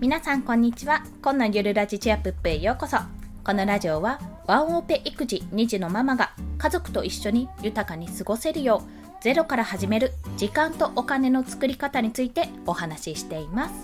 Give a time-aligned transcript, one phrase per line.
[0.00, 1.04] 皆さんこんにちは。
[1.20, 2.96] 今のゆるラジチアプップへようこそ。
[3.44, 13.74] このラジオはワンオペ育児2児のママが家族と一緒に豊かに過ごせるようゼロから始める時間とお金の作り方についてお話ししています。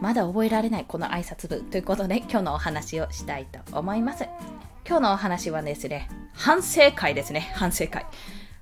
[0.00, 4.24] まだ覚えられないこの挨拶文ということで今日のお話をしたいと思います。
[4.88, 7.52] 今日のお話はですね、反省会ですね。
[7.56, 8.06] 反省会。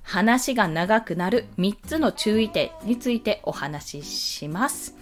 [0.03, 4.98] 話が長くなる3つの注意点についてお話しします。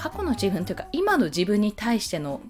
[0.00, 2.40] 過去の自分というか今の自分に対しての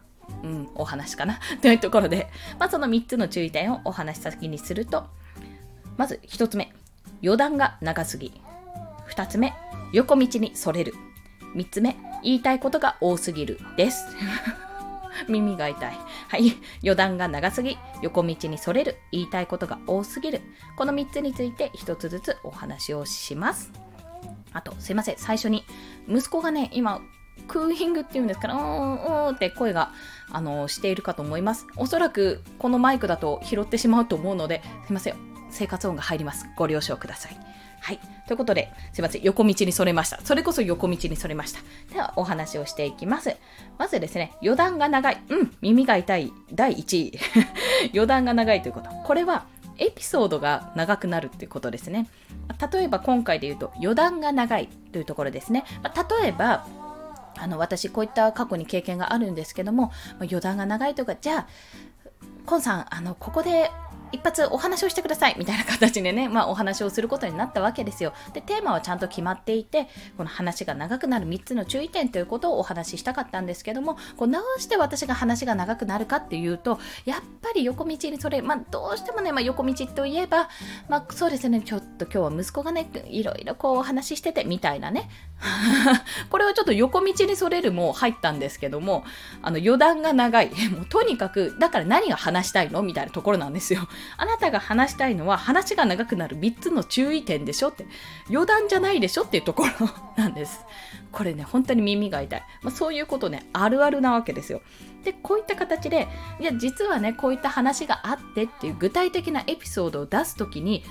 [0.45, 5.09] うん、お話かな というところで、まあ、その3つの注意点をお話し先にすると、
[5.97, 6.73] まず1つ目、
[7.21, 8.41] 余談が長すぎ。
[9.09, 9.53] 2つ目、
[9.93, 10.95] 横道にそれる。
[11.57, 14.07] 3つ目、言いたいことが多すぎるです。
[15.29, 15.99] 耳が痛い。
[16.29, 16.57] はい。
[16.83, 20.43] 余談が長すぎ、横道にそれる、言いたいことが多すぎる。
[20.77, 23.73] この3つについて1つずつお話をします。
[24.53, 25.17] あと、すいません。
[25.19, 25.65] 最初に、
[26.09, 27.01] 息子がね、今、
[27.49, 29.93] クーヒングっていうんですから、うーん、うーんって声が、
[30.31, 31.67] あの、しているかと思います。
[31.77, 35.15] おそらく、このマイクだと拾ってしまうと思うので、すいません。
[35.51, 36.49] 生活音が入ります。
[36.57, 37.37] ご了承ください。
[37.81, 37.99] はい。
[38.27, 39.23] ということで、すいません。
[39.23, 40.21] 横道にそれました。
[40.23, 41.61] それこそ横道にそれました。
[41.93, 43.37] では、お話をしていきます。
[43.79, 45.23] まずですね、余談が長い。
[45.29, 46.33] うん、耳が痛い。
[46.53, 47.19] 第1位。
[47.95, 48.91] 余談が長いということ。
[48.91, 49.47] これは、
[49.81, 52.07] エピソードが長くなるっていうことですね。
[52.73, 55.65] 例えば今回で言うと余談が長いというところですね。
[56.21, 56.67] 例えば
[57.41, 61.47] あの私こういった過去に経験があるんですけども余談が長いとかじゃあ
[62.47, 63.71] コンさんあのここで
[64.13, 68.13] 一発お話をしてくださいみたいな形でね、まあ、お話をすることになったわけですよ。
[68.33, 80.49] で、テーマはちゃんと決まっていて、この話が長くなる3つの注意点ということをお話ししたかったんですけども、こうどうして私が話が長くなるかっていうと、やっぱり横道にそれ、まあ、どうしてもね、まあ、横道といえば、
[80.89, 85.09] まあ、そうですね、ちょっと今日は息子がね、いろいろこうお話ししててみたいなね。
[86.29, 89.05] これはちょっと横道にそれるも入ったんですけども、
[89.43, 90.51] あの余談が長い。
[90.71, 93.89] もうとにかく、だから何が話したいのみたいなところなんですよ。
[94.17, 97.87] あなたが話したいのは話が長くなる3つの注意点でしょって、
[98.29, 100.65] 余談じゃないでしょっていうところなんです。
[101.11, 102.43] これね、本当に耳が痛い。
[102.63, 104.61] まあ、そういうことね、あるあるなわけですよ。
[105.05, 106.09] で、こういった形で、
[106.39, 110.85] いや、実はね、こういった話があってっていう具体的なエピソードを出すときに、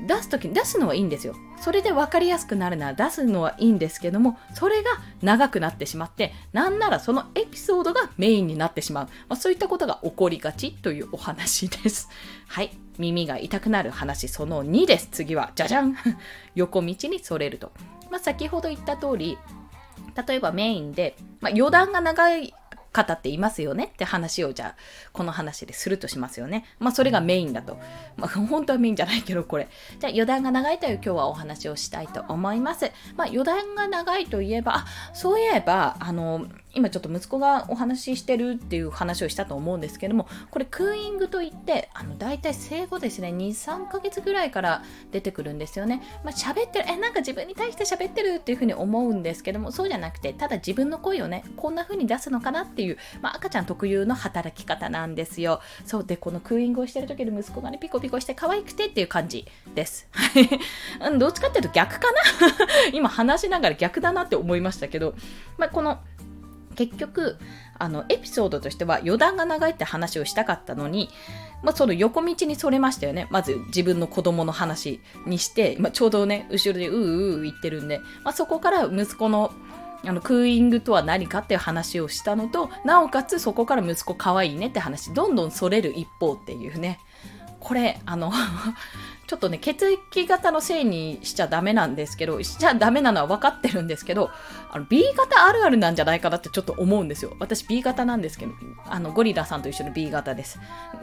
[0.00, 1.34] 出すときに出すのはいいんですよ。
[1.58, 4.90] それで分かりやすくなるなら出すのはいいんですけども、それが
[5.22, 9.06] 長くなってしまって、なんならそのエピソードがメインになってしまう。
[9.28, 12.08] まあ、そういったことが起こりがちというお話です。
[12.48, 12.76] はい。
[12.98, 15.08] 耳が痛くなる話その2です。
[15.10, 15.96] 次は、じゃじゃん
[16.54, 17.72] 横道にそれると。
[18.10, 19.38] まあ、先ほど言った通り、
[20.26, 22.54] 例えばメインで、まあ、余談が長い
[22.96, 24.76] 方っていますよねって話をじゃあ
[25.12, 26.64] この話でするとしますよね。
[26.78, 27.78] まあそれがメインだと。
[28.16, 29.68] まあ本当はメインじゃないけどこれ。
[30.00, 32.90] じゃあ余談が長いという今日はお話をしたいと思います。
[33.16, 36.46] まあ余談が長いといえば、あ、そういえば、あの、
[36.76, 55.60] 今ちょっと息子がお話ししてるっていう話をしたと思うんですけどもこれクーイングといってあの大体生後ですね23ヶ月ぐらいから出てくるんですよねまあ喋ってるえなんか自分に対して喋ってるっていうふうに思うんですけどもそうじゃなくてただ自分の声をねこんな風に出すのかなっていう、いうまあ、赤ちゃん特有の働き方なんですよ。
[55.84, 60.08] そうでこのクーイングをしてる時の息子がねピコピコして可愛くてっていう感じです。
[60.12, 60.38] は
[61.10, 62.18] いどっちかっていうと逆かな。
[62.92, 65.14] 今話しながら逆だなって思いましたけど、
[65.58, 65.98] まあ、この
[66.76, 67.38] 結局
[67.78, 71.10] あのエピソードとしては余談が長いって話をしたかったのに、
[71.62, 73.26] まあ、その横道にそれましたよね。
[73.30, 79.52] まず自分の子供の話にして、まあ、ちょうどね後ろでうーうー言ってるんで、まあ、そこから息子の
[80.06, 87.00] あのクーイングとは何かっていう話をしたのとなおかつそこから息子可愛いねって話どんどんそれる一方っていうね。
[87.58, 88.30] これあの
[89.26, 94.30] ちょっとね、血液型のせいにしちゃダメなんですけど、しちゃダメなのは分かってるんですけど、
[94.70, 97.36] あの B 型あるあるなんじゃないかなってちょっと思うんですよ。
[97.40, 98.52] 私 B 型なんですけど、
[98.86, 100.60] あのゴリラさんと一緒の B 型です。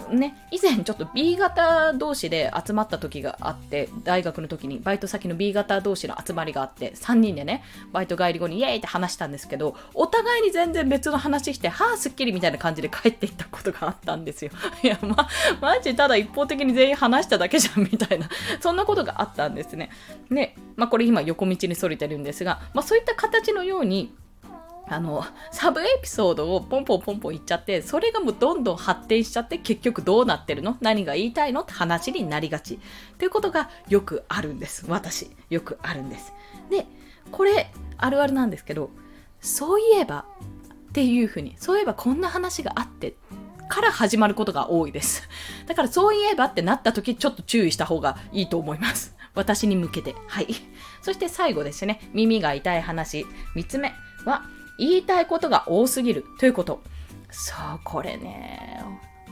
[0.09, 14.51] ね、以前ちょっと B 型同士で集まった時があって、大学の時にバイト先の B 型同士の集まりがあって、3人でね、バイト帰り後にイエーイって話したんですけど、お互いに全然別の話して、はあ、すっきりみたいな感じで帰っていったことがあったんですよ。
[14.81, 15.27] いや、ま、
[15.59, 18.29] マジただ一方的に全員話しただけじゃんみたいないな、
[18.59, 19.89] そんなことがあったんですね。
[20.29, 24.15] で、まあ、これ今横道にそれてるんですが、まあ、そういった形のように、
[24.85, 30.77] あの、サブエピソードをポンポンポンポン言っちゃって、それがもうどんどん発展しちゃって、結局どうなってるの？
[30.81, 31.61] 何が言いたいの？
[31.61, 32.75] って話になりがち。
[32.75, 32.79] っ
[33.17, 34.85] ていうことがよくあるんです。
[34.89, 35.31] 私。
[35.49, 36.33] よくあるんです。
[36.69, 36.85] で、
[37.31, 38.89] これ、あるあるなんですけど、
[39.39, 40.25] そういえば
[40.89, 43.15] っていうふうに、そういえばこんな話があって
[43.73, 45.27] から始まることが多いです。
[45.65, 49.15] だからそういえばってなった時ちょっと注意した方がいいと思います。
[49.33, 50.15] 私に向けて。
[50.27, 50.47] はい。
[51.01, 53.25] そして最後ですね、耳が痛い話。
[53.55, 53.91] 3つ目
[54.25, 54.43] は、
[54.77, 56.83] 言いたいことが多すぎるということ。
[57.31, 58.83] そう、これね、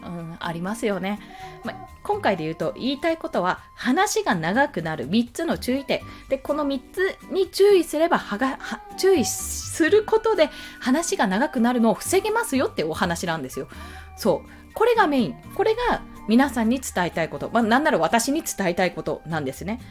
[0.03, 1.19] うん、ありますよね。
[1.63, 1.73] ま
[2.03, 6.01] 今回で言うと言いたいことは話が長くなる3つの注意点。
[6.29, 10.49] で、この3つに注意すればはがは注意することで
[10.79, 13.67] 話が長くなるのを防げますよってお話なんですよ。
[14.15, 14.73] そう。
[14.73, 15.35] これがメイン。
[15.55, 17.49] これが皆さんに伝えたいこと。
[17.51, 19.81] まあ、なんなら私に伝えたいことなんですね。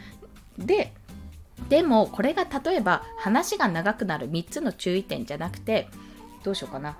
[0.59, 0.93] で、
[1.69, 5.89] でもこれが例えば話が長くなる3つの注意点じゃなくて、
[6.43, 6.97] どうしようかな。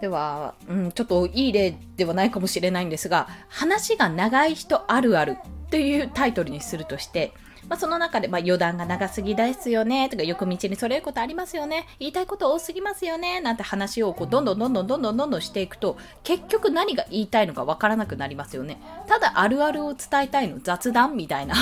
[0.00, 7.32] では、うん、ちょっといい例ではないかもしれないんですが、話が長い人あるあるっていうタイトルにするとして、
[7.68, 18.80] まあ、その中で、まあ、余談が長すぎですよねとか、横道にそれることありますよね、言いたいこと多すぎますよねなんて話をこうどんどんどんどんどんどんどんどんしていくと、結局何が言いたいのかわからなくなりますよね。
[19.06, 21.54] ただあるあるを伝えたいの雑談みたいな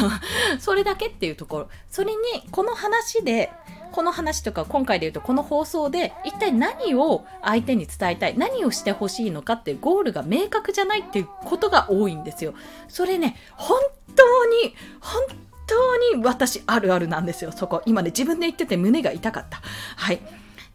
[0.58, 1.68] それだけっていうところ。
[1.90, 2.18] それに、
[2.50, 3.50] この話で、
[3.92, 12.54] この話とか今回で言うとこの放送で一体何を相手に伝えたい何をしてほしいのかってゴールが明確じゃないっていうことが多いんですよ。
[12.88, 13.78] それね本
[14.16, 15.22] 当に本
[15.66, 19.60] 当に私あるあるなんですよそこ今ね自分で言ってて胸が痛かった。
[19.96, 20.20] はい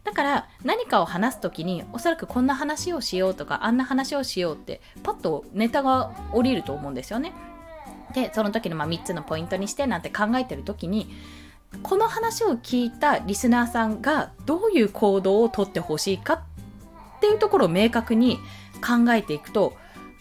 [0.02, 7.34] だから何かを話す時におそらくこんな話をしようとかあんな話をしようってパッとネタが降りると思うんですよね。
[8.14, 11.14] でその時のま3つのポイントにしてなんて考えてる時に
[11.82, 18.38] この話を聞いたリスナーさんがどういう行動をとってほしいかっていうところを明確に
[18.84, 19.74] 考えていくと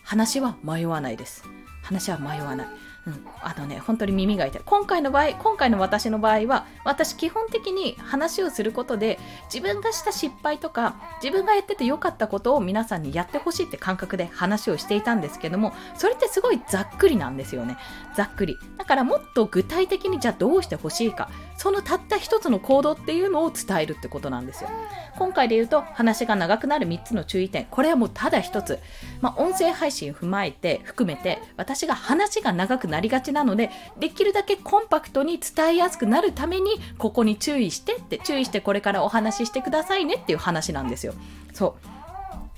[0.04, 1.44] 話は迷わないです。
[1.82, 2.68] 話は迷わない。
[3.10, 4.62] うん、あのね、本当に耳が痛い。
[4.64, 9.20] 今回の場合、今回の私の場合は、私基本的に話をすることで、
[9.52, 17.78] 自分がした失敗とか、自分がやってて良かったことを皆さんにやってほしいって感覚で話をしていたんですけども、それってすごいざっくりなんですよね。
[18.16, 18.58] ざっくり。
[18.78, 24.70] だからもっと具体的にじゃあどうしてほしいか、そのたった一つの行動っていうのを伝えるってことなんですよ。
[25.18, 27.66] 今回で言うと、話が長くなる3つの注意点。
[27.66, 28.80] これはもうただ一つ。
[29.22, 33.70] まあ、音声配信踏まえて、含めて、私が話が長くなるりがちなので、
[34.00, 41.14] できるだけコンパクトに伝えやすくなるために、ここに注意してって、注意してこれからお話ししてくださいねっていう話なんですよ。
[41.54, 41.76] そ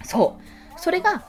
[0.04, 0.06] う。
[0.08, 0.80] そう。
[0.80, 1.24] それが、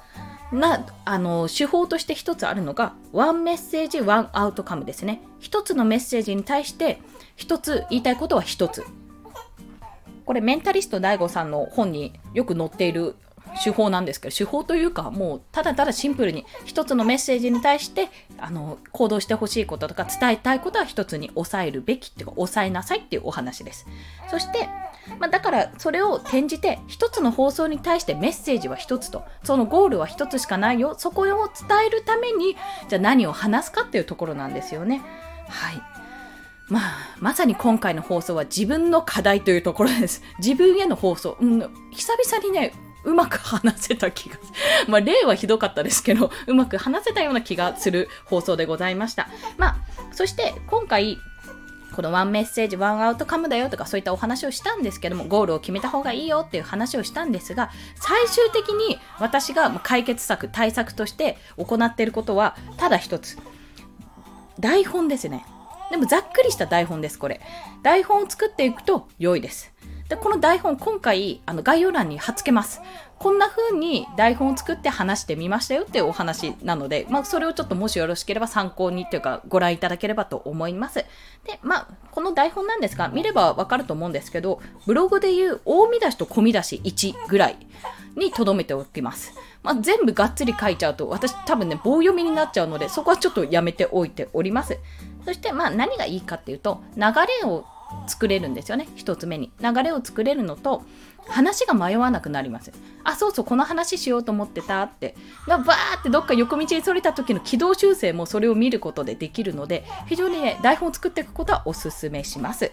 [0.52, 5.22] な、あの、手法として一つあるのが、ワンメッセージ、ワンアウトカムですね。
[5.40, 7.00] 一つのメッセージに対して、
[7.36, 8.84] 一つ言いたいことは一つ。
[10.24, 13.16] これメンタリスト DAIGO さんの本によく載っている
[13.62, 18.08] 手法なんですけど手法というかもうただただシンプルに一つのメッセージに対して
[18.38, 23.86] あの行動してほしいこととか伝えたいことは一つに抑えるべきっていうか抑えなさいっていうお話です
[24.30, 24.68] そして、
[25.18, 31.36] まあ、だからそれを転じて一つの放送に対してメッセージは一つとそのゴールは一つしかないよそこを伝
[31.86, 32.56] えるために
[32.88, 35.02] じゃあ何を話すかっていうところなんですよね
[35.48, 35.92] はい
[36.68, 40.22] まあ、まさに今回の放送は自分の課題というところです。
[40.38, 41.36] 自分への放送。
[41.38, 41.58] うん、
[41.90, 42.72] 久々にね、
[43.04, 44.46] うまく話せた気がする。
[44.88, 49.28] まあ、例はひどかったですけど、うまく話せたような気がする放送でございました。
[49.56, 49.76] まあ、
[50.12, 51.18] そして今回、
[51.94, 63.38] このワンメッセージ、ワンアウトカムだよとかそういったお話をしたんですけども、ゴールを決めた方がいいよっていう話をしたんですが、最終的に私が解決策、対策として行っていることは、ただ一つ。
[64.58, 65.44] 台本ですね。
[65.90, 67.40] でもざっくりした台本です、これ。
[67.82, 69.72] 台本を作っていくと良いです。
[70.12, 72.82] で、この台本、今回、あの、概要欄に貼っ付けます。
[73.18, 80.96] こんな風に台本を作って話してみましたよっていうお話なので、まあ、それをちょっともしよろしければ参考にというか、ご覧いただければと思います。
[80.96, 81.06] で、
[81.62, 87.56] まあ、この台本なんですが、見ればわかると思うんですけど、ブログでいう大見出しと小見出し1ぐらい
[88.14, 89.32] に留めておきます。
[89.62, 94.76] まあ、全部がっつり書いちゃうと、私多分ね、棒読みになっちゃうので、そこはちょっとやめておいております。
[95.24, 97.02] そして、まあ、何がいいかっていうと、流
[97.40, 97.64] れを
[98.06, 100.82] 作れるんですよね1つ目に流れを作れるのと
[101.28, 102.72] 話が迷わなくなります
[103.04, 105.14] あそうそうこの話しようと思ってたって
[105.46, 112.72] バーってどっか横道にそれた時の軌道修正もそれを見ることでできるので非常にね台本を作っていくことはおすすめします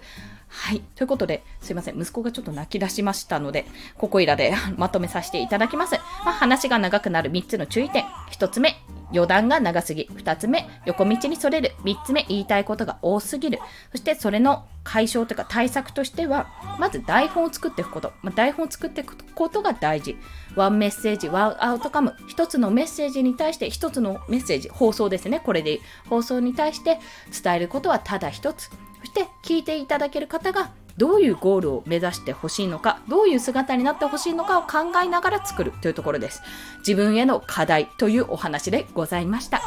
[0.50, 0.82] はい。
[0.96, 2.02] ということで、すいません。
[2.02, 5.96] 息子がちょっと泣き出しましたので、ここいらで まとめさせていただきます。
[6.26, 8.04] まあ、話が長くなる3つの注意点。
[8.32, 8.76] 1つ目、
[9.12, 10.10] 余談が長すぎ。
[10.16, 11.74] 二つ目、横道にそれる。
[11.84, 13.60] 三つ目、言いたいことが多すぎる。
[13.92, 16.48] そしてそれの解消というか対策としては、
[16.80, 18.14] まず台本を作っていくこと。
[18.22, 20.18] まあ、台本を作っていくことが大事。
[20.56, 22.16] ワンメッセージ、ワンアウトカム。
[22.28, 25.40] 一つのメッセージに対して、一つのメッセージ、放送ですね。
[25.40, 27.00] これで放送に対して
[27.44, 28.70] 伝えることはただ一つ。
[29.00, 36.44] そして聞いていただける方がどういうゴールを目指してほしいのか、どういう姿になってほしいのかを考えながら作るというところです。
[36.80, 39.62] 自分への課題というお話でございました。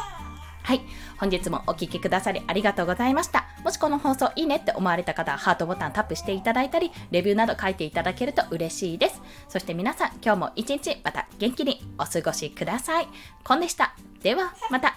[0.61, 0.81] はい。
[1.17, 3.45] 本日もお聴きくださりありがとうございました。
[3.63, 9.21] もしこの放送いいねって思われた方はハートボタンタップしていただいたり、レビューなど書いていただけると嬉しいです。
[9.49, 13.07] そして皆さん、今日も一日また元気にお過ごしください。
[13.43, 13.95] コンでした。
[14.21, 14.93] では、また。